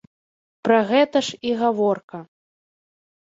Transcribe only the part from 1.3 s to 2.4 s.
і гаворка.